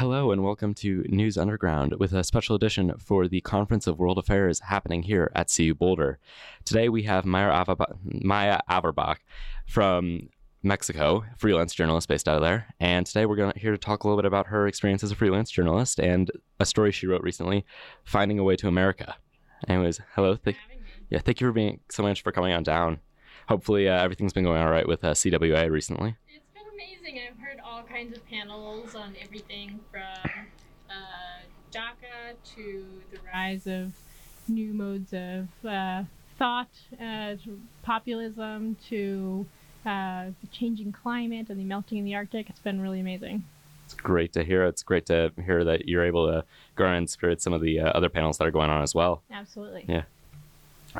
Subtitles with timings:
[0.00, 4.16] Hello and welcome to News Underground with a special edition for the Conference of World
[4.16, 6.18] Affairs happening here at CU Boulder.
[6.64, 9.16] Today we have Maya, Averbuch
[9.66, 10.30] from
[10.62, 12.68] Mexico, freelance journalist based out of there.
[12.80, 15.12] And today we're going to here to talk a little bit about her experience as
[15.12, 17.66] a freelance journalist and a story she wrote recently,
[18.02, 19.16] Finding a Way to America.
[19.68, 20.36] Anyways, hello.
[20.36, 20.56] Th-
[21.10, 23.00] yeah, thank you for being so much for coming on down.
[23.50, 26.16] Hopefully uh, everything's been going all right with uh, CWA recently.
[26.80, 27.20] Amazing.
[27.28, 30.46] I've heard all kinds of panels on everything from
[30.88, 33.92] uh, DACA to the rise of
[34.48, 36.04] new modes of uh,
[36.38, 39.44] thought, uh, to populism, to
[39.84, 42.48] uh, the changing climate and the melting in the Arctic.
[42.48, 43.44] It's been really amazing.
[43.84, 44.64] It's great to hear.
[44.64, 46.44] It's great to hear that you're able to
[46.76, 49.22] garner and spirit some of the uh, other panels that are going on as well.
[49.30, 49.84] Absolutely.
[49.86, 50.04] Yeah.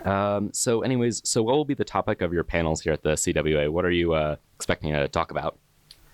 [0.04, 3.12] Um, so, anyways, so what will be the topic of your panels here at the
[3.12, 3.70] CWA?
[3.70, 5.56] What are you uh, expecting to talk about?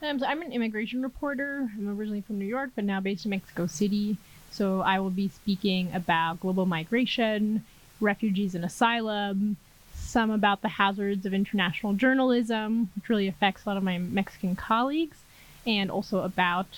[0.06, 1.68] Um, so I'm an immigration reporter.
[1.76, 4.16] I'm originally from New York, but now based in Mexico City.
[4.50, 7.64] So I will be speaking about global migration,
[8.00, 9.56] refugees and asylum,
[9.94, 14.54] some about the hazards of international journalism, which really affects a lot of my Mexican
[14.54, 15.18] colleagues,
[15.66, 16.68] and also about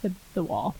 [0.00, 0.74] the, the wall.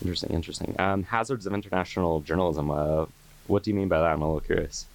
[0.00, 0.74] Interesting, interesting.
[0.80, 2.72] Um, hazards of international journalism.
[2.72, 3.06] Uh,
[3.46, 4.06] what do you mean by that?
[4.06, 4.86] I'm a little curious.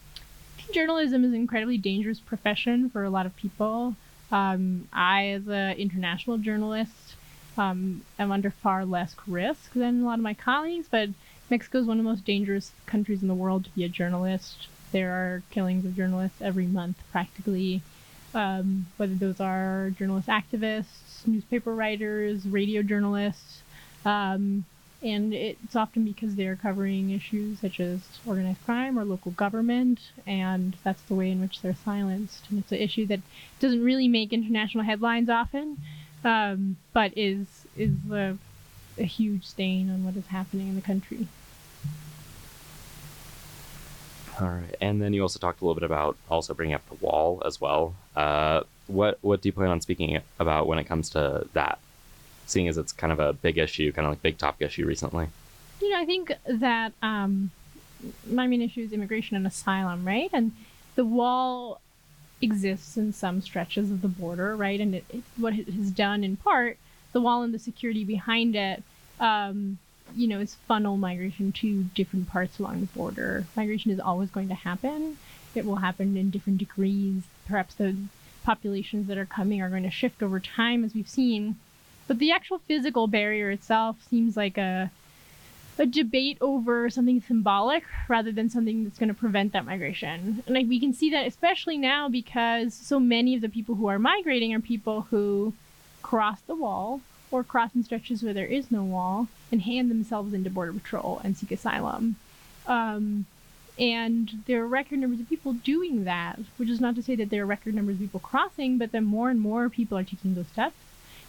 [0.74, 3.96] Journalism is an incredibly dangerous profession for a lot of people.
[4.32, 7.16] Um, I, as an international journalist,
[7.58, 11.10] um, am under far less risk than a lot of my colleagues, but
[11.50, 14.68] Mexico is one of the most dangerous countries in the world to be a journalist.
[14.92, 17.82] There are killings of journalists every month, practically,
[18.34, 23.62] um, whether those are journalist activists, newspaper writers, radio journalists.
[24.06, 24.66] Um,
[25.02, 30.76] and it's often because they're covering issues such as organized crime or local government, and
[30.84, 32.50] that's the way in which they're silenced.
[32.50, 33.20] And it's an issue that
[33.60, 35.78] doesn't really make international headlines often,
[36.24, 38.38] um, but is is a,
[38.98, 41.28] a huge stain on what is happening in the country.
[44.40, 47.06] All right, and then you also talked a little bit about also bringing up the
[47.06, 47.96] wall as well.
[48.16, 51.80] Uh, what what do you plan on speaking about when it comes to that?
[52.50, 55.28] Seeing as it's kind of a big issue, kind of like big topic issue recently?
[55.82, 57.52] You know, I think that um,
[58.30, 60.30] my main issue is immigration and asylum, right?
[60.34, 60.52] And
[60.96, 61.82] the wall
[62.42, 64.80] exists in some stretches of the border, right?
[64.80, 66.78] And it, it, what it has done in part,
[67.12, 68.84] the wall and the security behind it,
[69.20, 69.78] um,
[70.16, 73.46] you know, is funnel migration to different parts along the border.
[73.56, 75.18] Migration is always going to happen.
[75.56, 77.24] It will happen in different degrees.
[77.48, 77.96] Perhaps the
[78.44, 81.58] populations that are coming are going to shift over time, as we've seen
[82.08, 84.92] but the actual physical barrier itself seems like a
[85.80, 90.42] a debate over something symbolic rather than something that's going to prevent that migration.
[90.46, 93.88] And like we can see that especially now because so many of the people who
[93.88, 95.54] are migrating are people who
[96.02, 100.34] cross the wall or cross in stretches where there is no wall and hand themselves
[100.34, 102.16] into border patrol and seek asylum.
[102.66, 103.26] Um,
[103.78, 107.30] and there are record numbers of people doing that, which is not to say that
[107.30, 110.34] there are record numbers of people crossing, but that more and more people are taking
[110.34, 110.76] those steps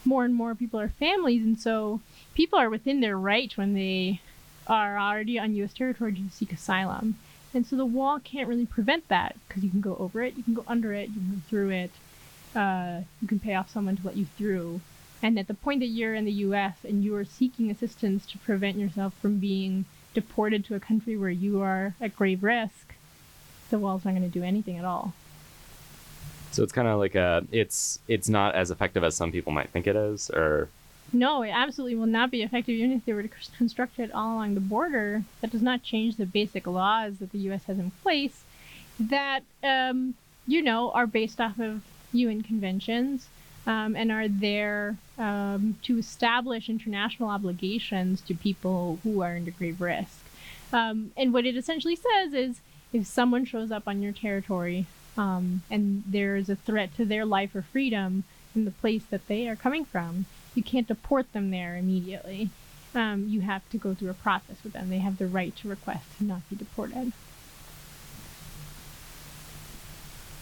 [0.05, 2.01] more and more people are families, and so
[2.35, 4.21] people are within their right when they
[4.67, 5.73] are already on U.S.
[5.73, 7.17] territory to seek asylum.
[7.55, 10.43] And so the wall can't really prevent that because you can go over it, you
[10.43, 11.91] can go under it, you can go through it,
[12.55, 14.81] uh, you can pay off someone to let you through.
[15.23, 16.77] And at the point that you're in the U.S.
[16.85, 21.31] and you are seeking assistance to prevent yourself from being deported to a country where
[21.31, 22.95] you are at grave risk,
[23.71, 25.15] the wall's not going to do anything at all.
[26.53, 29.71] So it's kind of like a it's it's not as effective as some people might
[29.71, 30.69] think it is, or
[31.13, 34.35] no, it absolutely will not be effective even if they were to construct it all
[34.35, 35.25] along the border.
[35.41, 37.65] That does not change the basic laws that the U.S.
[37.65, 38.45] has in place
[39.01, 40.15] that um,
[40.47, 41.83] you know are based off of
[42.13, 43.29] UN conventions
[43.67, 49.81] um, and are there um, to establish international obligations to people who are under grave
[49.81, 50.25] risk.
[50.73, 52.61] Um, and what it essentially says is
[52.93, 54.87] if someone shows up on your territory
[55.19, 58.25] um, and there's a threat to their life or freedom
[58.55, 62.51] in the place that they are coming from, you can't deport them there immediately.
[62.95, 64.89] Um, you have to go through a process with them.
[64.89, 67.13] They have the right to request to not be deported.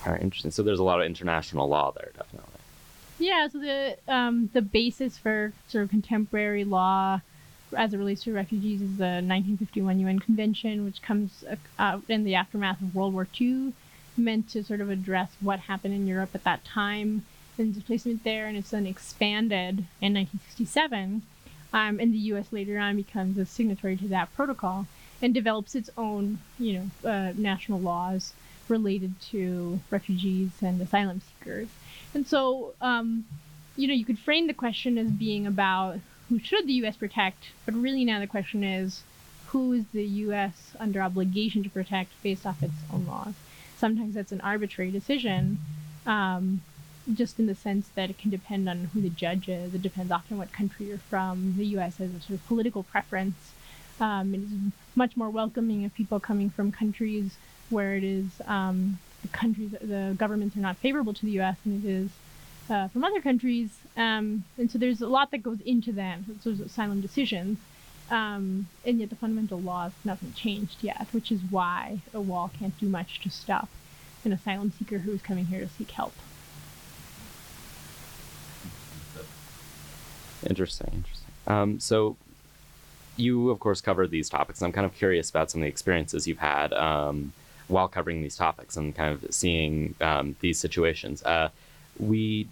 [0.05, 0.53] All right, interesting.
[0.53, 2.53] So there's a lot of international law there, definitely.
[3.19, 3.49] Yeah.
[3.49, 7.23] So the um, the basis for sort of contemporary law
[7.77, 12.25] as it relates to refugees is the 1951 UN Convention, which comes uh, out in
[12.25, 13.73] the aftermath of World War II
[14.19, 17.25] meant to sort of address what happened in Europe at that time
[17.59, 21.23] and displacement there, and it's then expanded in 1967.
[21.73, 22.53] Um, and the U.S.
[22.53, 24.87] later on becomes a signatory to that protocol
[25.21, 28.35] and develops its own, you know, uh, national laws
[28.69, 31.69] related to refugees and asylum seekers.
[32.15, 33.25] And so, um,
[33.77, 35.99] you know, you could frame the question as being about
[36.29, 36.97] who should the U.S.
[36.97, 39.03] protect, but really now the question is
[39.49, 40.73] who is the U.S.
[40.81, 43.35] under obligation to protect based off its own laws.
[43.77, 45.59] Sometimes that's an arbitrary decision,
[46.07, 46.63] um,
[47.13, 49.75] just in the sense that it can depend on who the judge is.
[49.75, 51.55] It depends often what country you're from.
[51.57, 51.99] The U.S.
[51.99, 53.53] has a sort of political preference.
[54.01, 54.51] Um, it is
[54.95, 57.37] much more welcoming of people coming from countries
[57.71, 61.57] where it is um, the countries, the governments are not favorable to the U.S.
[61.65, 62.11] than it is
[62.71, 63.71] uh, from other countries.
[63.97, 67.59] Um, and so there's a lot that goes into that, those asylum decisions.
[68.11, 72.79] Um, and yet the fundamental laws haven't changed yet, which is why a wall can't
[72.79, 73.69] do much to stop
[74.25, 76.13] an asylum seeker who is coming here to seek help.
[80.49, 81.33] Interesting, interesting.
[81.47, 82.17] Um, so
[83.17, 84.63] you, of course, covered these topics.
[84.63, 87.33] I'm kind of curious about some of the experiences you've had um,
[87.69, 91.23] while covering these topics and kind of seeing um, these situations.
[91.23, 91.49] Uh,
[91.99, 92.49] we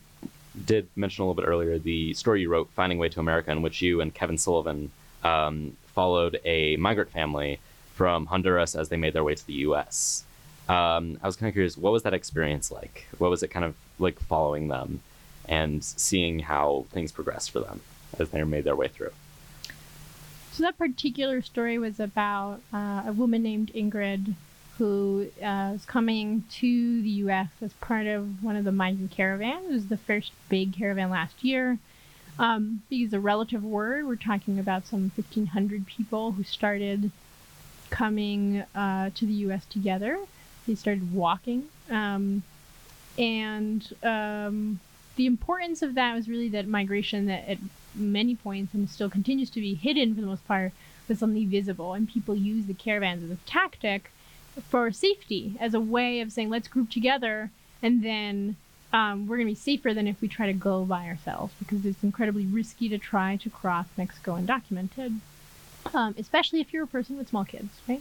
[0.64, 3.62] did mention a little bit earlier the story you wrote, Finding Way to America, in
[3.62, 4.90] which you and Kevin Sullivan
[5.24, 7.58] um, followed a migrant family
[7.94, 10.24] from Honduras as they made their way to the U.S.
[10.68, 13.06] Um, I was kind of curious, what was that experience like?
[13.18, 15.00] What was it kind of like following them
[15.48, 17.80] and seeing how things progressed for them
[18.18, 19.12] as they made their way through?
[20.52, 24.34] So that particular story was about uh, a woman named Ingrid
[24.78, 27.48] who uh, was coming to the U.S.
[27.62, 29.66] as part of one of the migrant caravans.
[29.68, 31.78] It was the first big caravan last year.
[32.38, 37.10] Um, use a relative word, we're talking about some 1,500 people who started
[37.90, 39.64] coming uh, to the U.S.
[39.66, 40.18] together.
[40.66, 41.68] They started walking.
[41.88, 42.42] Um,
[43.16, 44.80] and um,
[45.14, 47.58] the importance of that was really that migration that at
[47.94, 50.72] many points and still continues to be hidden for the most part
[51.06, 51.92] was suddenly visible.
[51.92, 54.10] And people use the caravans as a tactic
[54.68, 57.50] for safety as a way of saying let's group together
[57.82, 58.56] and then
[58.94, 61.84] um, we're going to be safer than if we try to go by ourselves because
[61.84, 65.18] it's incredibly risky to try to cross Mexico undocumented,
[65.92, 68.00] um, especially if you're a person with small kids, right?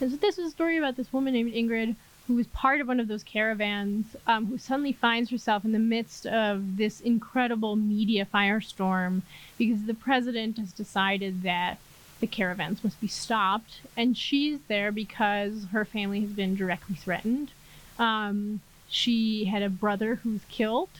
[0.00, 1.96] And so this is a story about this woman named Ingrid
[2.28, 5.78] who was part of one of those caravans um, who suddenly finds herself in the
[5.78, 9.22] midst of this incredible media firestorm
[9.56, 11.78] because the president has decided that
[12.20, 13.80] the caravans must be stopped.
[13.96, 17.50] And she's there because her family has been directly threatened.
[17.98, 20.90] Um, she had a brother who was killed.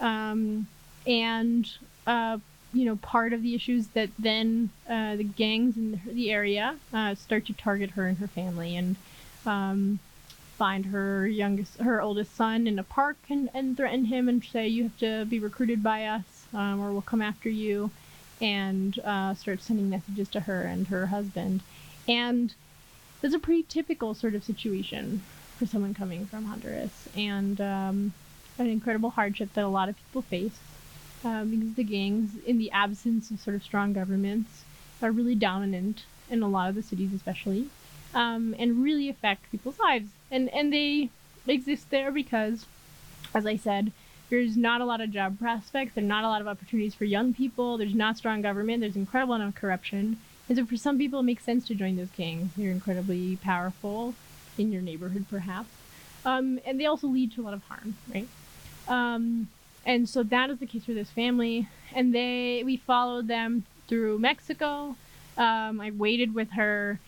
[0.00, 0.66] Um,
[1.06, 1.70] and,
[2.06, 2.38] uh,
[2.72, 7.14] you know, part of the issues that then uh, the gangs in the area uh,
[7.14, 8.96] start to target her and her family and
[9.46, 9.98] um,
[10.56, 14.68] find her youngest, her oldest son in a park and, and threaten him and say,
[14.68, 17.90] you have to be recruited by us um, or we'll come after you
[18.40, 21.60] and uh, starts sending messages to her and her husband.
[22.08, 22.54] And
[23.22, 25.22] it's a pretty typical sort of situation
[25.60, 28.14] for someone coming from Honduras, and um,
[28.58, 30.58] an incredible hardship that a lot of people face
[31.22, 34.64] um, because the gangs, in the absence of sort of strong governments,
[35.02, 37.68] are really dominant in a lot of the cities, especially,
[38.14, 40.08] um, and really affect people's lives.
[40.30, 41.10] And and they
[41.46, 42.64] exist there because,
[43.34, 43.92] as I said,
[44.30, 45.92] there's not a lot of job prospects.
[45.94, 47.76] There's not a lot of opportunities for young people.
[47.76, 48.80] There's not strong government.
[48.80, 50.20] There's incredible amount of corruption.
[50.48, 52.52] And so for some people, it makes sense to join those gangs.
[52.56, 54.14] They're incredibly powerful
[54.60, 55.70] in your neighborhood, perhaps.
[56.24, 58.28] Um, and they also lead to a lot of harm, right?
[58.88, 59.48] Um,
[59.86, 61.68] and so that is the case for this family.
[61.94, 64.96] And they, we followed them through Mexico.
[65.36, 66.98] Um, I waited with her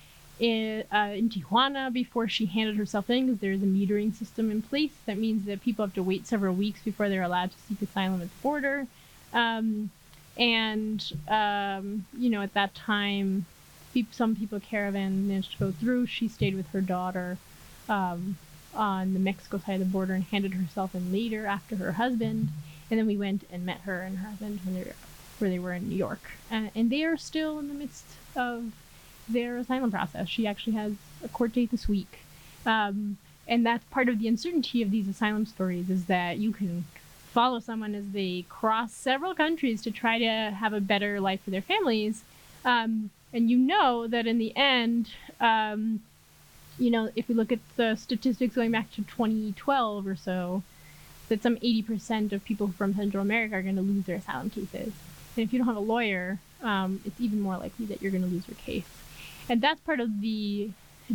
[0.40, 4.50] in, uh, in Tijuana before she handed herself in because there is a metering system
[4.50, 4.92] in place.
[5.06, 8.22] That means that people have to wait several weeks before they're allowed to seek asylum
[8.22, 8.86] at the border.
[9.32, 9.90] Um,
[10.38, 13.44] and, um, you know, at that time,
[14.10, 16.06] some people caravan managed to go through.
[16.06, 17.38] She stayed with her daughter
[17.88, 18.36] um,
[18.74, 22.48] on the Mexico side of the border and handed herself in later after her husband.
[22.90, 24.92] And then we went and met her and her husband when they
[25.38, 26.30] where they were in New York.
[26.50, 28.04] Uh, and they are still in the midst
[28.36, 28.72] of
[29.28, 30.28] their asylum process.
[30.28, 30.92] She actually has
[31.24, 32.20] a court date this week.
[32.64, 33.18] Um,
[33.48, 36.84] and that's part of the uncertainty of these asylum stories is that you can
[37.32, 41.50] follow someone as they cross several countries to try to have a better life for
[41.50, 42.22] their families.
[42.64, 45.10] Um, and you know that in the end,
[45.40, 46.00] um,
[46.78, 50.62] you know, if we look at the statistics going back to 2012 or so,
[51.28, 54.92] that some 80% of people from Central America are going to lose their asylum cases.
[55.36, 58.24] And if you don't have a lawyer, um, it's even more likely that you're going
[58.24, 58.84] to lose your case
[59.48, 60.70] and that's part of the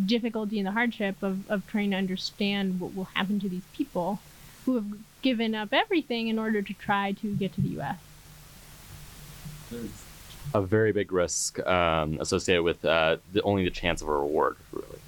[0.05, 4.19] difficulty and the hardship of, of trying to understand what will happen to these people
[4.65, 4.85] who have
[5.21, 7.97] given up everything in order to try to get to the U.S.
[10.53, 14.57] a very big risk um, associated with uh, the, only the chance of a reward,
[14.71, 14.99] really.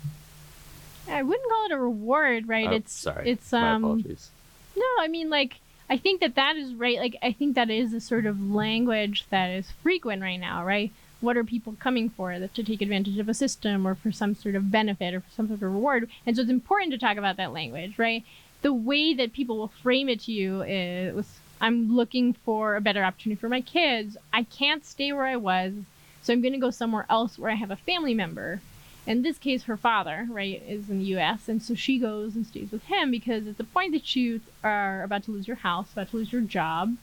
[1.08, 2.67] I wouldn't call it a reward, right?
[2.67, 3.29] Oh, it's sorry.
[3.29, 3.81] It's um.
[3.81, 4.29] My apologies.
[4.75, 7.00] No, I mean like I think that that is right.
[7.00, 10.91] Like, I think that is a sort of language that is frequent right now, right?
[11.19, 12.38] What are people coming for?
[12.38, 15.31] That to take advantage of a system or for some sort of benefit or for
[15.31, 16.08] some sort of reward.
[16.25, 18.24] And so it's important to talk about that language, right?
[18.62, 23.04] The way that people will frame it to you is I'm looking for a better
[23.04, 24.18] opportunity for my kids.
[24.32, 25.74] I can't stay where I was,
[26.22, 28.62] so I'm going to go somewhere else where I have a family member.
[29.08, 32.46] In this case, her father, right, is in the U.S., and so she goes and
[32.46, 35.92] stays with him because at the point that you are about to lose your house,
[35.94, 36.96] about to lose your job,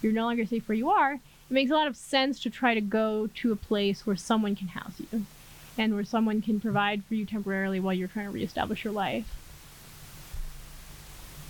[0.00, 1.14] you're no longer safe where you are.
[1.14, 4.56] It makes a lot of sense to try to go to a place where someone
[4.56, 5.26] can house you,
[5.78, 9.36] and where someone can provide for you temporarily while you're trying to reestablish your life.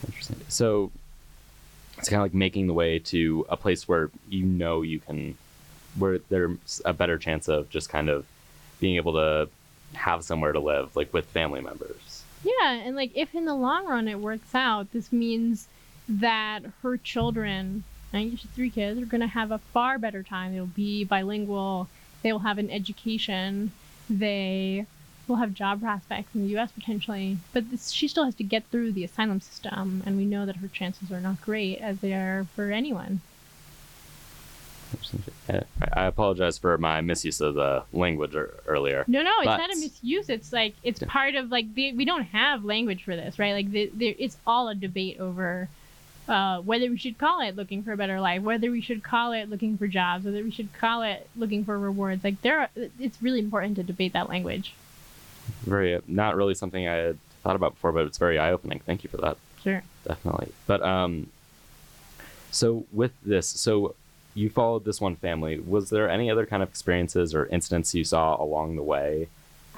[0.05, 0.41] Interesting.
[0.49, 0.91] So
[2.03, 5.39] it's kind of like making the way to a place where you know you can
[5.97, 8.27] where there's a better chance of just kind of
[8.81, 9.49] being able to
[9.93, 12.25] have somewhere to live like with family members.
[12.43, 15.69] Yeah and like if in the long run it works out this means
[16.09, 20.55] that her children I think three kids are going to have a far better time.
[20.55, 21.89] They'll be bilingual
[22.25, 23.71] they will have an education
[24.11, 24.87] they
[25.29, 26.73] will have job prospects in the U.S.
[26.73, 30.47] potentially, but this, she still has to get through the asylum system, and we know
[30.47, 33.21] that her chances are not great as they are for anyone.
[35.95, 38.35] I apologize for my misuse of the language
[38.67, 39.05] earlier.
[39.07, 39.57] No, no, it's but...
[39.57, 40.29] not a misuse.
[40.29, 43.53] It's like it's part of like the, we don't have language for this, right?
[43.53, 45.69] Like the, the, it's all a debate over
[46.29, 49.33] uh, whether we should call it looking for a better life, whether we should call
[49.33, 52.23] it looking for jobs, whether we should call it looking for rewards.
[52.23, 52.69] Like there, are,
[53.01, 54.75] it's really important to debate that language
[55.65, 58.81] very not really something I had thought about before, but it's very eye opening.
[58.81, 59.37] Thank you for that.
[59.63, 59.83] Sure.
[60.07, 60.53] Definitely.
[60.67, 61.29] But um,
[62.51, 63.95] so with this, so
[64.35, 65.59] you followed this one family.
[65.59, 69.29] Was there any other kind of experiences or incidents you saw along the way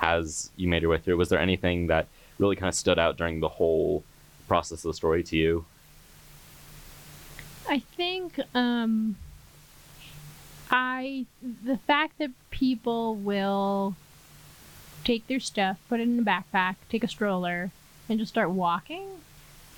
[0.00, 1.16] as you made your way through?
[1.16, 2.06] Was there anything that
[2.38, 4.04] really kind of stood out during the whole
[4.48, 5.64] process of the story to you?
[7.68, 9.16] I think um,
[10.70, 13.96] I the fact that people will
[15.04, 17.70] take their stuff, put it in a backpack, take a stroller,
[18.08, 19.08] and just start walking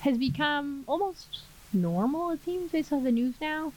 [0.01, 1.41] has become almost
[1.73, 3.73] normal, it seems, based on the news now.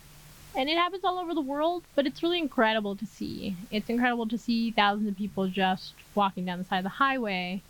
[0.55, 3.55] And it happens all over the world, but it's really incredible to see.
[3.71, 7.61] It's incredible to see thousands of people just walking down the side of the highway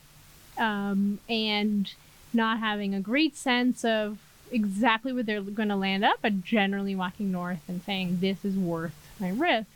[0.58, 1.94] um, and
[2.34, 4.18] not having a great sense of
[4.52, 8.56] exactly where they're going to land up, but generally walking north and saying, This is
[8.56, 9.70] worth my risk.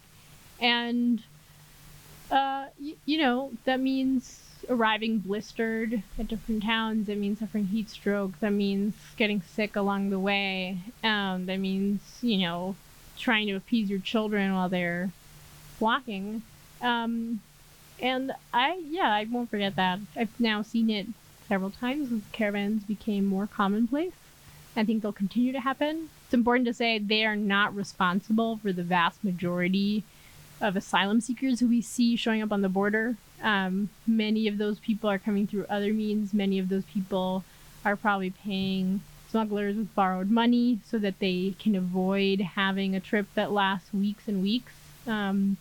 [0.60, 1.24] And
[2.32, 2.68] uh,
[3.06, 4.40] you know, that means
[4.70, 7.10] arriving blistered at different towns.
[7.10, 8.40] It means suffering heat stroke.
[8.40, 10.80] That means getting sick along the way.
[11.04, 12.76] Um, that means, you know,
[13.18, 15.12] trying to appease your children while they're
[15.80, 16.44] walking.
[16.82, 17.42] Um,
[18.00, 20.00] and I, yeah, I won't forget that.
[20.16, 21.08] I've now seen it
[21.48, 24.14] several times as caravans became more commonplace.
[24.76, 26.10] I think they'll continue to happen.
[26.26, 30.04] It's important to say they are not responsible for the vast majority
[30.64, 33.18] of asylum seekers who we see showing up on the border.
[33.42, 36.34] Um, many of those people are coming through other means.
[36.34, 37.44] Many of those people
[37.84, 43.28] are probably paying smugglers with borrowed money so that they can avoid having a trip
[43.36, 44.72] that lasts weeks and weeks.
[45.06, 45.58] Um,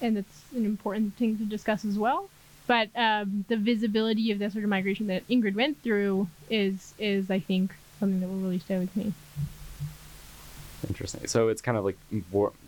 [0.00, 2.30] and that's an important thing to discuss as well.
[2.68, 7.30] But um, the visibility of the sort of migration that Ingrid went through is, is
[7.30, 9.12] I think, something that will really stay with me.
[10.88, 11.26] Interesting.
[11.26, 11.98] So it's kind of like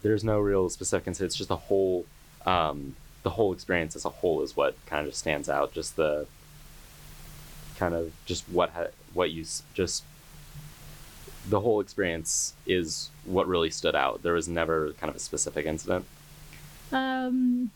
[0.03, 1.07] there's no real specific.
[1.21, 2.05] It's just the whole,
[2.45, 5.73] um, the whole experience as a whole is what kind of just stands out.
[5.73, 6.27] Just the
[7.79, 10.05] kind of just what ha- what you just
[11.49, 14.23] the whole experience is what really stood out.
[14.23, 16.05] There was never kind of a specific incident.
[16.93, 17.71] Um,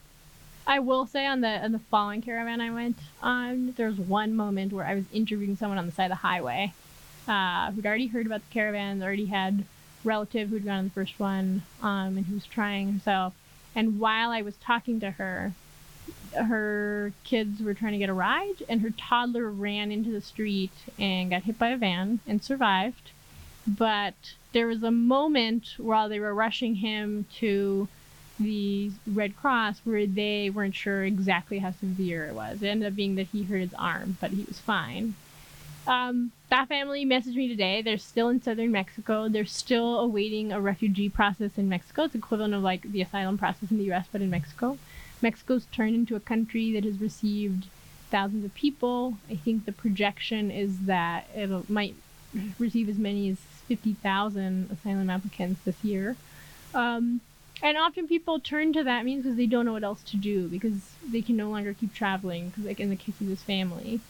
[0.66, 4.35] I will say on the on the following caravan I went on, there was one
[4.35, 6.75] moment where I was interviewing someone on the side of the highway,
[7.26, 9.64] uh, who'd already heard about the caravan, already had
[10.07, 13.35] relative who'd gone on the first one, um, and who was trying herself.
[13.75, 15.53] And while I was talking to her,
[16.35, 20.73] her kids were trying to get a ride, and her toddler ran into the street
[20.99, 23.11] and got hit by a van and survived.
[23.67, 24.15] But
[24.53, 27.89] there was a moment while they were rushing him to
[28.39, 32.63] the Red Cross where they weren't sure exactly how severe it was.
[32.63, 35.15] It ended up being that he hurt his arm, but he was fine.
[35.87, 37.83] Um, that family messaged me today.
[37.83, 39.28] They're still in southern Mexico.
[39.28, 42.05] They're still awaiting a refugee process in Mexico.
[42.05, 44.78] It's equivalent of like the asylum process in the U.S., but in Mexico.
[45.23, 47.66] Mexico's turned into a country that has received
[48.11, 49.19] thousands of people.
[49.31, 51.95] I think the projection is that it might
[52.59, 53.38] receive as many as
[53.69, 56.16] 50,000 asylum applicants this year.
[56.75, 57.21] Um,
[57.62, 60.47] and often people turn to that means because they don't know what else to do
[60.47, 62.50] because they can no longer keep traveling.
[62.50, 64.00] Because, like in the case of this family,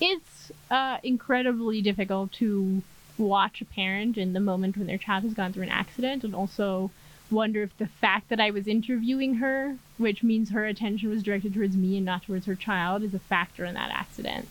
[0.00, 2.82] it's uh, incredibly difficult to
[3.16, 6.34] watch a parent in the moment when their child has gone through an accident and
[6.34, 6.90] also
[7.30, 11.54] wonder if the fact that I was interviewing her, which means her attention was directed
[11.54, 14.48] towards me and not towards her child, is a factor in that accident.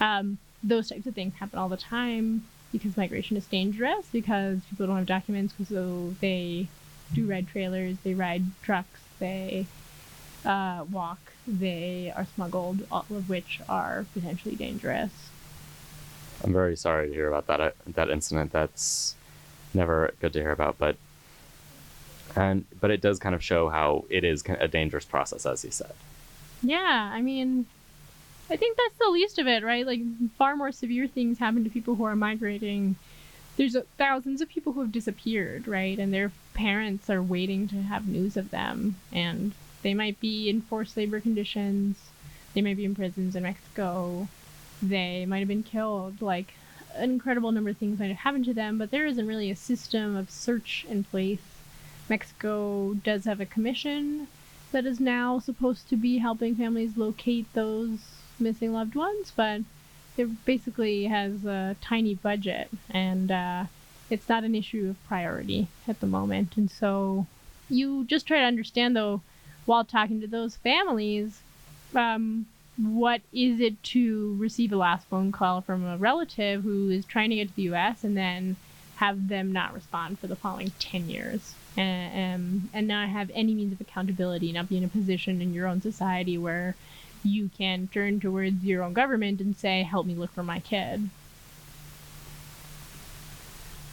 [0.00, 4.86] Um, those types of things happen all the time because migration is dangerous, because people
[4.86, 6.68] don't have documents, so they
[7.14, 9.66] do ride trailers, they ride trucks, they
[10.44, 15.10] uh, walk, they are smuggled, all of which are potentially dangerous.
[16.42, 18.52] I'm very sorry to hear about that uh, that incident.
[18.52, 19.14] That's
[19.74, 20.96] never good to hear about, but
[22.36, 25.70] and but it does kind of show how it is a dangerous process, as you
[25.70, 25.92] said.
[26.62, 27.66] Yeah, I mean,
[28.48, 29.86] I think that's the least of it, right?
[29.86, 30.00] Like
[30.36, 32.96] far more severe things happen to people who are migrating.
[33.56, 35.98] There's thousands of people who have disappeared, right?
[35.98, 39.52] And their parents are waiting to have news of them, and
[39.82, 42.10] they might be in forced labor conditions.
[42.54, 44.28] They might be in prisons in Mexico.
[44.82, 46.20] They might have been killed.
[46.20, 46.54] Like
[46.96, 49.56] an incredible number of things might have happened to them, but there isn't really a
[49.56, 51.40] system of search in place
[52.10, 54.26] Mexico does have a commission
[54.72, 58.00] that is now supposed to be helping families locate those
[58.38, 59.62] missing loved ones, but
[60.16, 63.64] it basically has a tiny budget and uh,
[64.10, 66.56] it's not an issue of priority at the moment.
[66.56, 67.26] And so
[67.68, 69.22] you just try to understand, though,
[69.66, 71.40] while talking to those families,
[71.94, 77.04] um, what is it to receive a last phone call from a relative who is
[77.04, 78.56] trying to get to the US and then
[78.96, 81.54] have them not respond for the following 10 years?
[81.76, 85.66] and, and not have any means of accountability, not be in a position in your
[85.66, 86.74] own society where
[87.22, 91.10] you can turn towards your own government and say, "Help me look for my kid."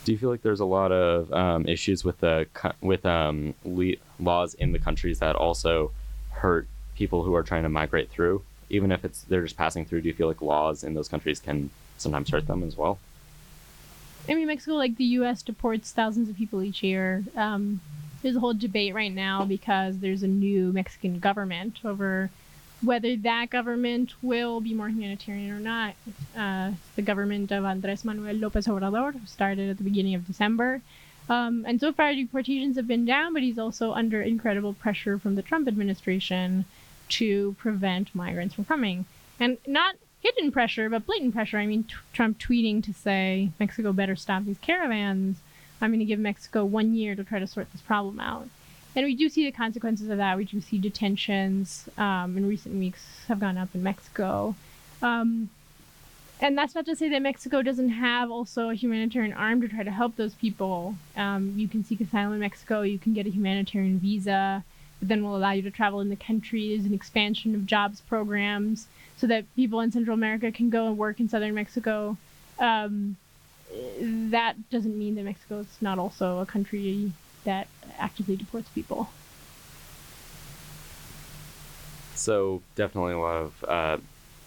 [0.07, 2.47] Do you feel like there's a lot of um, issues with the
[2.79, 5.91] with um, le- laws in the countries that also
[6.29, 9.99] hurt people who are trying to migrate through, even if it's they're just passing through?
[9.99, 12.99] Do you feel like laws in those countries can sometimes hurt them as well?
[14.29, 17.25] I mean, Mexico, like the U.S., deports thousands of people each year.
[17.35, 17.81] Um,
[18.21, 22.29] there's a whole debate right now because there's a new Mexican government over
[22.81, 25.95] whether that government will be more humanitarian or not.
[26.37, 30.81] Uh, the government of Andres Manuel Lopez Obrador started at the beginning of December.
[31.29, 35.35] Um, and so far, deportations have been down, but he's also under incredible pressure from
[35.35, 36.65] the Trump administration
[37.09, 39.05] to prevent migrants from coming.
[39.39, 41.57] And not hidden pressure, but blatant pressure.
[41.57, 45.37] I mean, t- Trump tweeting to say Mexico better stop these caravans.
[45.81, 48.47] I'm going to give Mexico one year to try to sort this problem out.
[48.97, 50.38] And we do see the consequences of that.
[50.38, 54.55] We do see detentions um, in recent weeks have gone up in Mexico.
[55.03, 55.51] Um,
[56.41, 59.83] and that's not to say that Mexico doesn't have also a humanitarian arm to try
[59.83, 60.95] to help those people.
[61.15, 64.63] Um, you can seek asylum in Mexico, you can get a humanitarian visa
[64.99, 66.69] that then will allow you to travel in the country.
[66.69, 70.97] There's an expansion of jobs programs so that people in Central America can go and
[70.97, 72.17] work in southern Mexico.
[72.57, 73.17] Um,
[74.01, 77.12] that doesn't mean that Mexico is not also a country
[77.43, 77.67] that
[77.99, 79.10] actively deports people.
[82.15, 83.97] So definitely a lot of uh,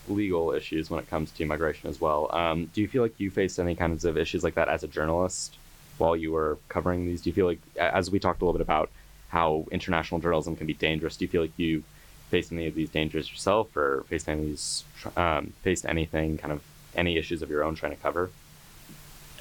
[0.09, 2.29] legal issues when it comes to migration as well.
[2.35, 4.89] Um, do you feel like you faced any kinds of issues like that as a
[4.89, 5.57] journalist
[5.99, 7.23] while you were covering these?
[7.23, 8.91] Do you feel like, as we talked a little bit about
[9.29, 11.85] how international journalism can be dangerous, do you feel like you
[12.31, 14.85] faced any of these dangers yourself, or faced any of these
[15.17, 16.63] um, faced anything kind of
[16.95, 18.31] any issues of your own trying to cover?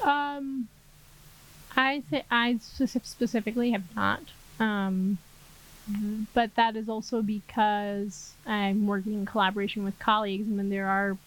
[0.04, 0.68] Um,
[1.80, 4.22] I say I specifically have not.
[4.60, 5.18] Um,
[6.34, 11.18] but that is also because I'm working in collaboration with colleagues, and when there are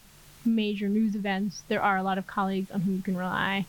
[0.45, 3.65] major news events, there are a lot of colleagues on whom you can rely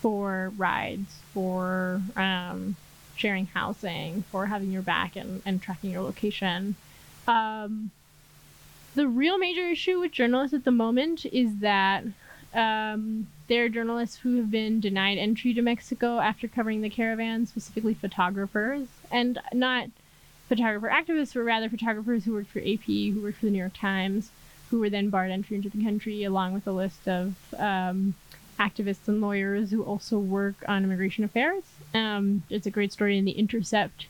[0.00, 2.76] for rides, for um,
[3.16, 6.76] sharing housing, for having your back and, and tracking your location.
[7.26, 7.90] Um,
[8.94, 12.04] the real major issue with journalists at the moment is that
[12.54, 17.46] um, there are journalists who have been denied entry to Mexico after covering the caravan,
[17.46, 19.88] specifically photographers, and not
[20.48, 23.76] photographer activists, but rather photographers who worked for AP, who worked for the New York
[23.78, 24.30] Times,
[24.70, 28.14] who were then barred entry into the country, along with a list of um,
[28.58, 31.64] activists and lawyers who also work on immigration affairs.
[31.94, 34.06] Um, it's a great story in The Intercept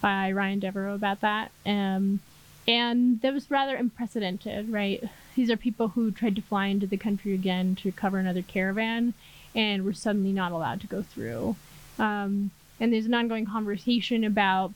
[0.00, 1.50] by Ryan Devereaux about that.
[1.64, 2.20] Um,
[2.66, 5.02] and that was rather unprecedented, right?
[5.34, 9.14] These are people who tried to fly into the country again to cover another caravan
[9.54, 11.56] and were suddenly not allowed to go through.
[11.98, 14.72] Um, and there's an ongoing conversation about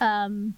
[0.00, 0.54] um,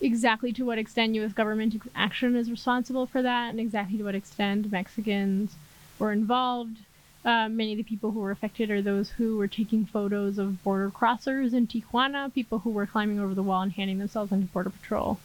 [0.00, 1.32] exactly to what extent U.S.
[1.32, 5.54] government action is responsible for that, and exactly to what extent Mexicans
[5.98, 6.78] were involved.
[7.24, 10.62] Uh, many of the people who were affected are those who were taking photos of
[10.62, 14.46] border crossers in Tijuana, people who were climbing over the wall and handing themselves into
[14.46, 15.18] Border Patrol.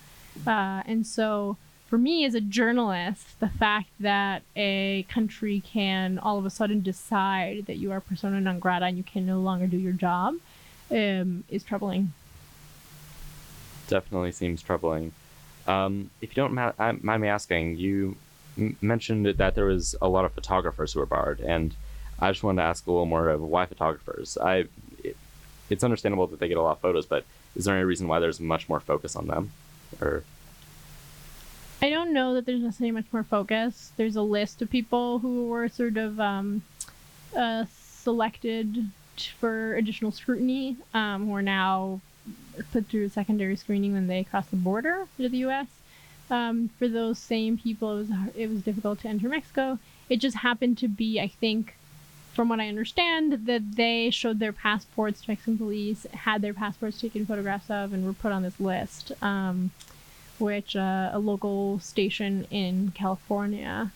[0.47, 1.57] Uh, and so
[1.89, 6.81] for me as a journalist, the fact that a country can all of a sudden
[6.81, 10.35] decide that you are persona non grata and you can no longer do your job
[10.91, 12.13] um, is troubling.
[13.87, 15.13] Definitely seems troubling.
[15.65, 18.15] Um, if you don't ma- uh, mind me asking, you
[18.55, 21.75] m- mentioned that there was a lot of photographers who were barred, and
[22.19, 24.37] I just wanted to ask a little more of why photographers.
[24.37, 24.65] I,
[25.03, 25.17] it,
[25.71, 27.25] it's understandable that they get a lot of photos, but
[27.55, 29.51] is there any reason why there's much more focus on them,
[29.99, 30.23] or?
[31.81, 33.91] I don't know that there's necessarily much more focus.
[33.95, 36.63] There's a list of people who were sort of um,
[37.35, 38.89] uh, selected
[39.39, 42.01] for additional scrutiny, um, who are now
[42.71, 45.67] put through secondary screening when they cross the border to the U.S.
[46.29, 49.79] Um, for those same people, it was it was difficult to enter Mexico.
[50.09, 51.75] It just happened to be, I think,
[52.33, 56.99] from what I understand, that they showed their passports to Mexican police, had their passports
[56.99, 59.11] taken photographs of, and were put on this list.
[59.21, 59.71] Um,
[60.39, 63.91] which uh, a local station in California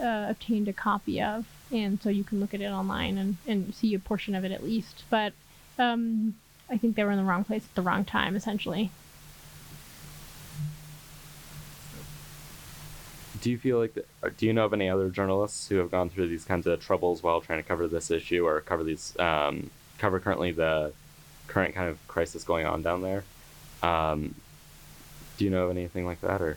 [0.00, 1.46] uh, obtained a copy of.
[1.72, 4.52] And so you can look at it online and, and see a portion of it
[4.52, 5.04] at least.
[5.10, 5.32] But
[5.78, 6.34] um,
[6.70, 8.90] I think they were in the wrong place at the wrong time, essentially.
[13.40, 14.04] Do you feel like, the,
[14.38, 17.22] do you know of any other journalists who have gone through these kinds of troubles
[17.22, 20.92] while trying to cover this issue or cover these, um, cover currently the
[21.46, 23.24] current kind of crisis going on down there?
[23.82, 24.34] Um,
[25.36, 26.56] do you know of anything like that, or?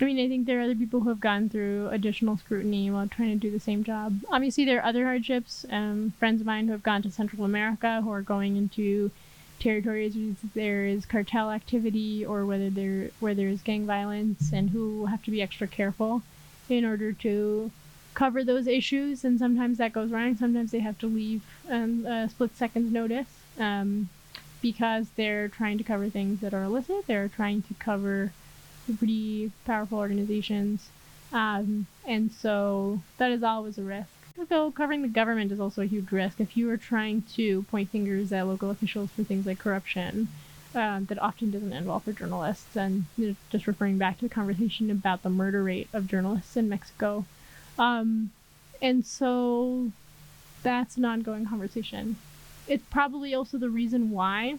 [0.00, 3.08] I mean, I think there are other people who have gone through additional scrutiny while
[3.08, 4.20] trying to do the same job.
[4.30, 5.64] Obviously, there are other hardships.
[5.70, 9.10] Um, friends of mine who have gone to Central America who are going into
[9.58, 14.70] territories where there is cartel activity or whether there where there is gang violence, and
[14.70, 16.22] who have to be extra careful
[16.68, 17.70] in order to
[18.12, 19.24] cover those issues.
[19.24, 20.36] And sometimes that goes wrong.
[20.36, 23.28] Sometimes they have to leave um, a split second's notice.
[23.58, 24.10] Um,
[24.60, 27.06] because they're trying to cover things that are illicit.
[27.06, 28.32] They're trying to cover
[28.98, 30.88] pretty powerful organizations.
[31.32, 34.08] Um, and so that is always a risk.
[34.48, 36.40] Though covering the government is also a huge risk.
[36.40, 40.28] If you are trying to point fingers at local officials for things like corruption,
[40.74, 42.76] um, that often doesn't end well for journalists.
[42.76, 43.06] And
[43.50, 47.24] just referring back to the conversation about the murder rate of journalists in Mexico.
[47.78, 48.30] Um,
[48.80, 49.90] and so
[50.62, 52.16] that's an ongoing conversation
[52.68, 54.58] it's probably also the reason why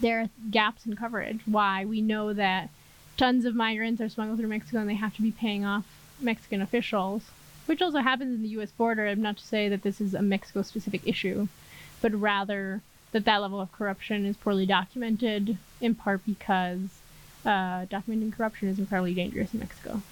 [0.00, 1.40] there are gaps in coverage.
[1.44, 2.70] Why we know that
[3.16, 5.84] tons of migrants are smuggled through Mexico and they have to be paying off
[6.20, 7.30] Mexican officials,
[7.66, 8.70] which also happens in the U.S.
[8.70, 9.06] border.
[9.06, 11.48] I'm not to say that this is a Mexico-specific issue,
[12.00, 12.80] but rather
[13.12, 17.00] that that level of corruption is poorly documented, in part because
[17.44, 20.02] uh, documenting corruption is incredibly dangerous in Mexico.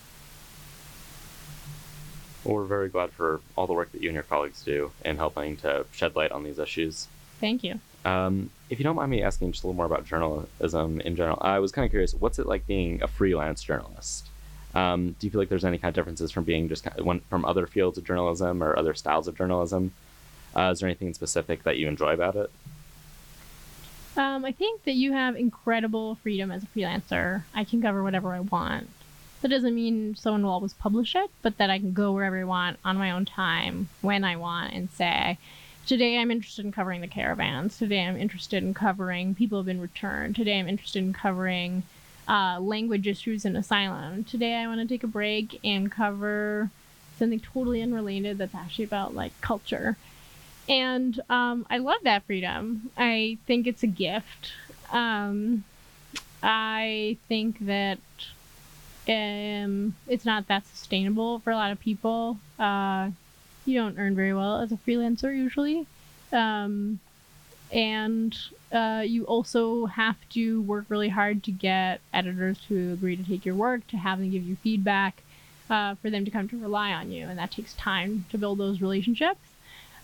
[2.48, 5.18] Well, we're very glad for all the work that you and your colleagues do in
[5.18, 7.06] helping to shed light on these issues.
[7.40, 7.78] Thank you.
[8.06, 11.36] Um, if you don't mind me asking just a little more about journalism in general,
[11.42, 12.14] I was kind of curious.
[12.14, 14.28] What's it like being a freelance journalist?
[14.74, 17.04] Um, do you feel like there's any kind of differences from being just kind of
[17.04, 19.92] one, from other fields of journalism or other styles of journalism?
[20.56, 22.50] Uh, is there anything specific that you enjoy about it?
[24.16, 27.42] Um, I think that you have incredible freedom as a freelancer.
[27.54, 28.88] I can cover whatever I want.
[29.40, 32.44] That doesn't mean someone will always publish it, but that I can go wherever I
[32.44, 35.38] want on my own time when I want and say,
[35.86, 37.78] today I'm interested in covering the caravans.
[37.78, 40.34] Today I'm interested in covering people who've been returned.
[40.34, 41.84] Today I'm interested in covering
[42.26, 44.24] uh, language issues in asylum.
[44.24, 46.70] Today I want to take a break and cover
[47.16, 49.96] something totally unrelated that's actually about like culture.
[50.68, 52.90] And um, I love that freedom.
[52.96, 54.52] I think it's a gift.
[54.90, 55.64] Um,
[56.42, 57.98] I think that
[59.08, 62.38] um, it's not that sustainable for a lot of people.
[62.58, 63.10] Uh,
[63.64, 65.86] you don't earn very well as a freelancer usually.
[66.32, 67.00] Um,
[67.72, 68.36] and
[68.72, 73.44] uh, you also have to work really hard to get editors to agree to take
[73.44, 75.22] your work, to have them give you feedback,
[75.70, 77.26] uh, for them to come to rely on you.
[77.26, 79.40] And that takes time to build those relationships.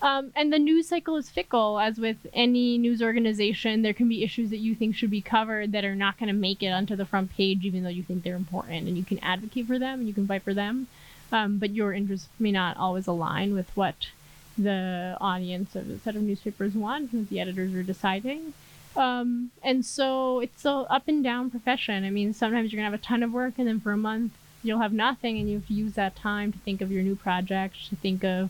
[0.01, 3.81] Um, and the news cycle is fickle, as with any news organization.
[3.81, 6.33] There can be issues that you think should be covered that are not going to
[6.33, 9.19] make it onto the front page, even though you think they're important, and you can
[9.19, 10.87] advocate for them and you can fight for them.
[11.31, 14.09] Um, but your interests may not always align with what
[14.57, 18.53] the audience of a set of newspapers want and what the editors are deciding.
[18.95, 22.05] Um, and so it's a up and down profession.
[22.05, 24.33] I mean, sometimes you're gonna have a ton of work, and then for a month
[24.63, 27.15] you'll have nothing, and you have to use that time to think of your new
[27.15, 28.49] project, to think of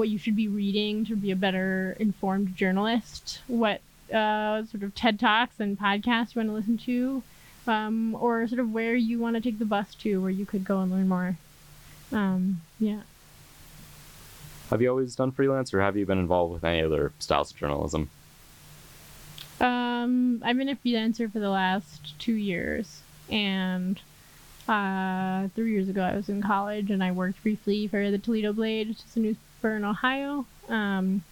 [0.00, 4.94] what you should be reading to be a better informed journalist, what uh, sort of
[4.94, 7.22] TED Talks and podcasts you want to listen to,
[7.66, 10.64] um, or sort of where you want to take the bus to, where you could
[10.64, 11.36] go and learn more.
[12.12, 13.02] Um, yeah.
[14.70, 17.58] Have you always done freelance, or have you been involved with any other styles of
[17.58, 18.08] journalism?
[19.60, 24.00] Um, I've been a freelancer for the last two years, and
[24.68, 28.52] Uh, three years ago, I was in college and I worked briefly for the Toledo
[28.52, 30.46] Blade, which is a newspaper in Ohio.
[30.68, 31.22] Um,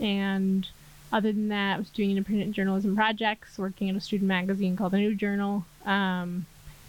[0.00, 0.68] and
[1.12, 4.92] other than that, I was doing independent journalism projects, working at a student magazine called
[4.92, 5.64] The New Journal.
[5.84, 6.46] Um,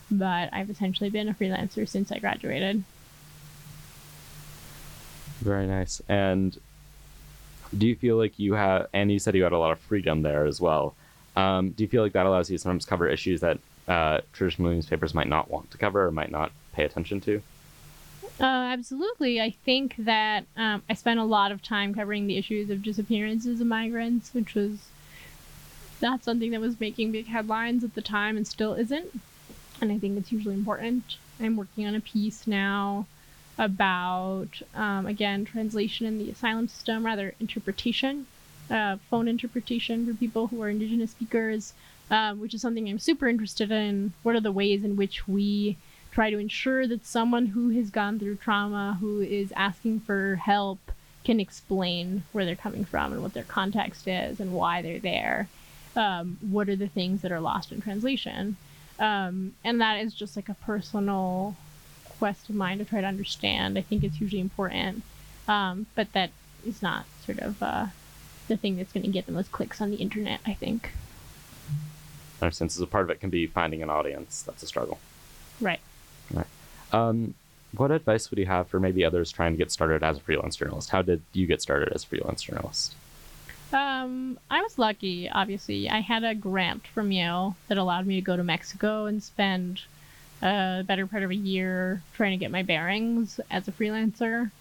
[0.10, 2.84] but I've essentially been a freelancer since I graduated.
[5.42, 6.02] Very nice.
[6.08, 6.58] And
[7.78, 10.22] do you feel like you have, and you said you had a lot of freedom
[10.22, 10.96] there as well.
[11.36, 14.72] Um, do you feel like that allows you to sometimes cover issues that uh, traditional
[14.72, 17.42] newspapers might not want to cover or might not pay attention to?
[18.40, 19.40] Uh, absolutely.
[19.40, 23.62] I think that um, I spent a lot of time covering the issues of disappearances
[23.62, 24.90] of migrants, which was
[26.02, 29.22] not something that was making big headlines at the time and still isn't.
[29.80, 31.18] And I think it's hugely important.
[31.40, 33.06] I'm working on a piece now
[33.58, 38.26] about, um, again, translation in the asylum system, rather interpretation,
[38.70, 41.74] uh, phone interpretation for people who are Indigenous speakers,
[42.10, 44.14] um, which is something I'm super interested in.
[44.24, 45.78] What are the ways in which we
[46.14, 50.80] try to ensure that someone who has gone through trauma, who is asking for help,
[51.24, 55.48] can explain where they're coming from and what their context is and why they're there.
[55.96, 58.58] Um, what are the things that are lost in translation?
[59.00, 61.56] Um, and that is just like a personal
[62.20, 63.78] quest of mine to try to understand.
[63.78, 65.02] I think it's hugely important,
[65.48, 66.30] um, but that
[66.66, 67.88] is not sort of uh,
[68.48, 70.42] the thing that's going to get the most clicks on the internet.
[70.46, 70.92] I think.
[72.40, 72.72] I understand.
[72.80, 74.44] a part of it can be finding an audience.
[74.44, 75.00] That's a struggle.
[75.60, 75.80] Right.
[76.32, 76.48] Right.
[76.92, 77.34] Um,
[77.76, 80.56] what advice would you have for maybe others trying to get started as a freelance
[80.56, 80.90] journalist?
[80.90, 82.96] How did you get started as a freelance journalist?
[83.72, 85.90] Um, I was lucky, obviously.
[85.90, 89.82] I had a grant from Yale that allowed me to go to Mexico and spend
[90.44, 94.52] a better part of a year trying to get my bearings as a freelancer.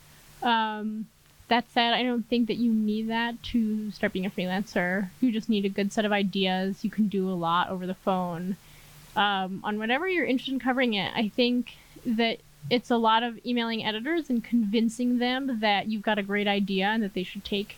[0.43, 1.07] Um,
[1.49, 5.11] that said, I don't think that you need that to start being a freelancer.
[5.21, 6.83] You just need a good set of ideas.
[6.83, 8.57] You can do a lot over the phone.
[9.15, 12.39] Um, on whatever you're interested in covering it, I think that
[12.71, 16.87] it's a lot of emailing editors and convincing them that you've got a great idea
[16.87, 17.77] and that they should take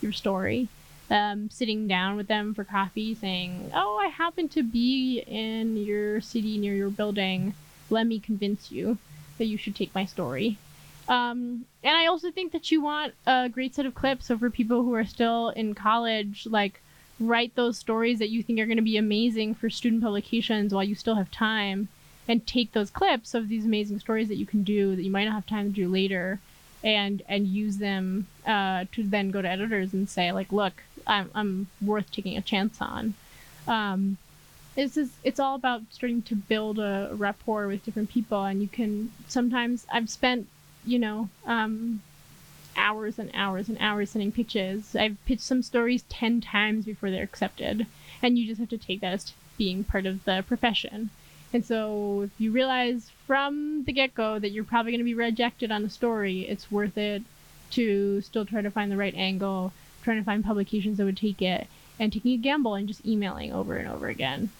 [0.00, 0.68] your story.
[1.08, 6.20] Um, sitting down with them for coffee, saying, "Oh, I happen to be in your
[6.20, 7.54] city near your building.
[7.90, 8.98] Let me convince you
[9.38, 10.58] that you should take my story."
[11.08, 14.26] Um, and I also think that you want a great set of clips.
[14.26, 16.82] So for people who are still in college, like
[17.18, 20.84] write those stories that you think are going to be amazing for student publications while
[20.84, 21.88] you still have time,
[22.28, 25.24] and take those clips of these amazing stories that you can do that you might
[25.24, 26.40] not have time to do later,
[26.82, 31.30] and and use them uh, to then go to editors and say like, look, I'm
[31.34, 33.14] I'm worth taking a chance on.
[33.68, 34.18] Um,
[34.76, 38.68] it's just, it's all about starting to build a rapport with different people, and you
[38.68, 40.48] can sometimes I've spent
[40.86, 42.00] you know, um,
[42.76, 44.94] hours and hours and hours sending pitches.
[44.94, 47.86] I've pitched some stories 10 times before they're accepted.
[48.22, 51.10] And you just have to take that as being part of the profession.
[51.52, 55.14] And so if you realize from the get go that you're probably going to be
[55.14, 57.22] rejected on a story, it's worth it
[57.72, 61.40] to still try to find the right angle, trying to find publications that would take
[61.42, 61.66] it,
[61.98, 64.50] and taking a gamble and just emailing over and over again.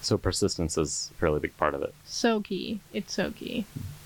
[0.00, 1.94] So persistence is a fairly big part of it.
[2.04, 2.80] So key.
[2.92, 3.64] It's so key.
[3.74, 3.99] Hmm.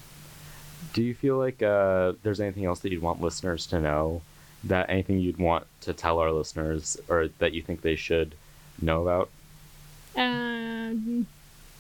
[0.95, 4.23] Do you feel like uh, there's anything else that you'd want listeners to know?
[4.63, 8.35] That anything you'd want to tell our listeners, or that you think they should
[8.81, 9.29] know about?
[10.17, 11.27] Um,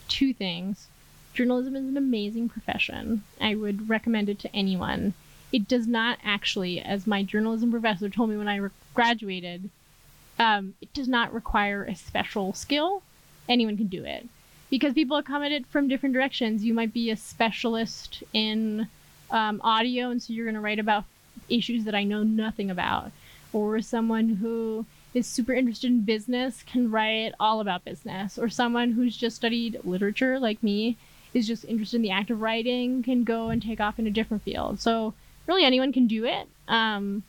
[0.08, 0.88] two things.
[1.32, 3.22] Journalism is an amazing profession.
[3.40, 5.14] I would recommend it to anyone.
[5.52, 9.70] It does not actually, as my journalism professor told me when I re- graduated,
[10.38, 13.02] um, it does not require a special skill.
[13.48, 14.26] Anyone can do it
[14.70, 16.64] because people come at it from different directions.
[16.64, 18.88] You might be a specialist in
[19.34, 21.04] um, audio, and so you're going to write about
[21.48, 23.10] issues that I know nothing about.
[23.52, 28.38] Or someone who is super interested in business can write all about business.
[28.38, 30.96] Or someone who's just studied literature, like me,
[31.34, 34.10] is just interested in the act of writing, can go and take off in a
[34.10, 34.80] different field.
[34.80, 35.14] So,
[35.46, 36.48] really, anyone can do it.
[36.68, 37.24] Um,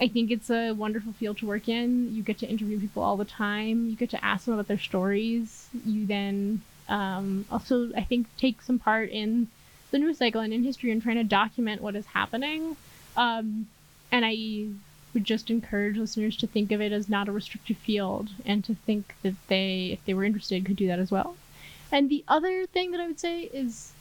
[0.00, 2.14] I think it's a wonderful field to work in.
[2.14, 3.88] You get to interview people all the time.
[3.88, 5.68] You get to ask them about their stories.
[5.84, 9.48] You then um, also, I think, take some part in
[9.94, 12.76] the news cycle and in history and trying to document what is happening.
[13.16, 13.68] Um,
[14.10, 14.66] and I
[15.14, 18.74] would just encourage listeners to think of it as not a restricted field and to
[18.74, 21.36] think that they, if they were interested, could do that as well.
[21.92, 23.92] And the other thing that I would say is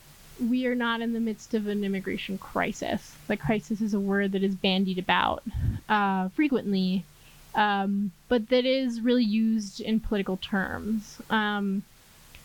[0.43, 3.15] we are not in the midst of an immigration crisis.
[3.29, 5.43] Like, crisis is a word that is bandied about
[5.87, 7.05] uh, frequently,
[7.53, 11.21] um, but that is really used in political terms.
[11.29, 11.83] Um,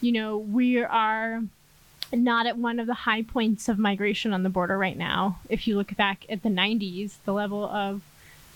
[0.02, 1.42] you know, we are
[2.12, 5.38] not at one of the high points of migration on the border right now.
[5.48, 8.02] If you look back at the 90s, the level of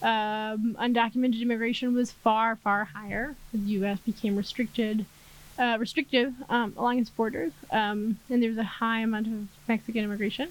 [0.03, 3.37] um, undocumented immigration was far, far higher.
[3.53, 3.99] The U.S.
[4.01, 5.07] became restricted.
[5.59, 10.49] uh, restrictive um, along its borders, um, and was a high amount of Mexican immigration.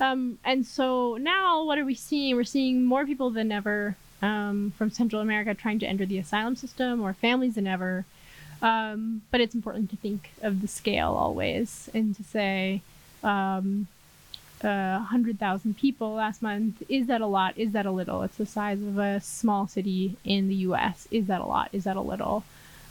[0.00, 2.36] Um, and so now, what are we seeing?
[2.36, 6.56] We're seeing more people than ever um, from Central America trying to enter the asylum
[6.56, 8.04] system, or families than ever.
[8.62, 12.80] Um, but it's important to think of the scale always, and to say,
[13.24, 13.88] um,
[14.62, 16.82] uh, 100,000 people last month.
[16.88, 17.54] Is that a lot?
[17.58, 18.22] Is that a little?
[18.22, 21.08] It's the size of a small city in the US.
[21.10, 21.70] Is that a lot?
[21.72, 22.44] Is that a little?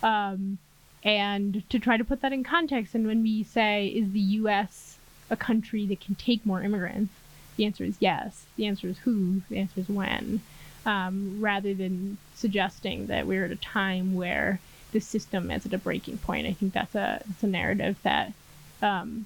[0.04, 0.58] Um,
[1.04, 4.98] and to try to put that in context, and when we say, is the US
[5.30, 7.14] a country that can take more immigrants?
[7.56, 8.46] The answer is yes.
[8.58, 9.42] The answer is who.
[9.50, 10.42] The answer is when.
[10.86, 14.60] Um, rather than suggesting that we're at a time where
[14.92, 16.48] the system is at a breaking point.
[16.48, 18.34] I think that's a, that's a narrative that
[18.82, 19.26] um,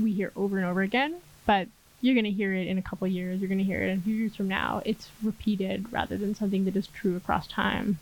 [0.00, 1.68] we hear over and over again, but
[2.00, 3.40] you're going to hear it in a couple years.
[3.40, 4.82] You're going to hear it in a few years from now.
[4.84, 7.98] It's repeated rather than something that is true across time.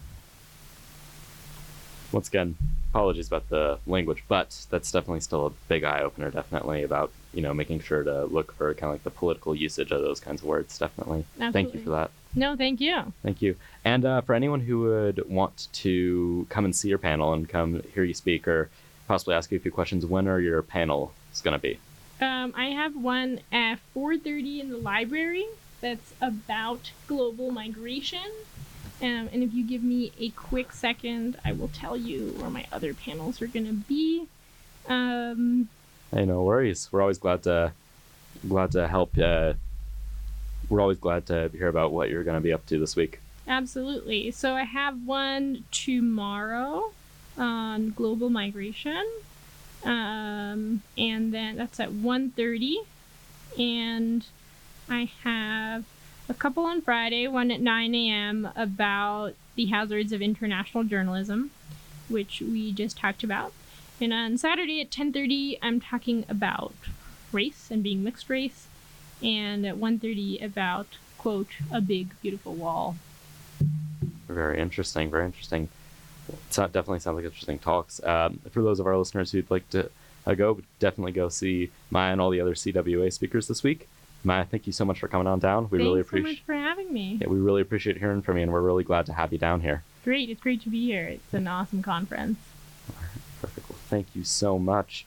[2.13, 2.57] Once again,
[2.91, 6.31] apologies about the language, but that's definitely still a big eye opener.
[6.31, 9.91] Definitely about you know making sure to look for kind of like the political usage
[9.91, 10.79] of those kinds of words.
[10.79, 11.25] Definitely.
[11.41, 11.53] Absolutely.
[11.53, 12.11] Thank you for that.
[12.37, 13.13] No, thank you.
[13.23, 13.57] Thank you.
[13.85, 17.83] And uh, for anyone who would want to come and see your panel and come
[17.95, 18.71] hear you speak or
[19.07, 21.79] possibly ask you a few questions, when are your panels going to be?
[22.21, 25.47] Um, I have one at 4:30 in the library.
[25.81, 28.31] That's about global migration.
[29.03, 32.65] Um, and if you give me a quick second, I will tell you where my
[32.73, 34.27] other panels are going to be.
[34.89, 35.69] Um,
[36.13, 36.89] hey, no worries.
[36.91, 37.73] We're always glad to
[38.49, 39.19] glad to help.
[39.19, 39.55] Uh,
[40.69, 43.21] we're always glad to hear about what you're going to be up to this week.
[43.47, 44.31] Absolutely.
[44.31, 46.93] So I have one tomorrow
[47.37, 49.05] on global migration.
[49.85, 52.77] Um, and then that's at 1.30
[53.59, 54.27] and
[54.89, 55.85] i have
[56.29, 61.51] a couple on friday one at 9 a.m about the hazards of international journalism
[62.09, 63.53] which we just talked about
[64.01, 66.75] and on saturday at 10.30 i'm talking about
[67.33, 68.69] race and being mixed race
[69.25, 70.87] and at 1.30 about
[71.19, 72.97] quote a big beautiful wall
[74.29, 75.69] very interesting very interesting
[76.29, 78.03] it definitely sounds like interesting talks.
[78.05, 79.91] Um, for those of our listeners who'd like to
[80.27, 83.89] uh, go, definitely go see Maya and all the other CWA speakers this week.
[84.23, 85.65] Maya, thank you so much for coming on down.
[85.65, 87.19] We Thanks really appreciate so much for having me.
[87.21, 89.61] Yeah, we really appreciate hearing from you, and we're really glad to have you down
[89.61, 89.83] here.
[90.03, 91.05] Great, it's great to be here.
[91.05, 92.39] It's an awesome conference.
[92.89, 93.11] Right,
[93.43, 93.69] perfect.
[93.69, 95.05] Well, thank you so much.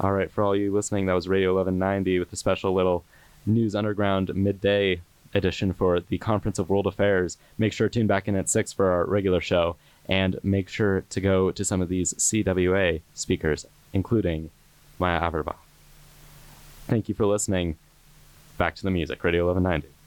[0.00, 3.04] All right, for all you listening, that was Radio 1190 with a special little
[3.48, 5.00] News Underground midday
[5.34, 7.36] edition for the Conference of World Affairs.
[7.58, 9.76] Make sure to tune back in at 6 for our regular show
[10.08, 14.50] and make sure to go to some of these CWA speakers, including
[14.98, 15.56] Maya Averbuch.
[16.86, 17.76] Thank you for listening.
[18.56, 19.97] Back to the music, Radio 1190.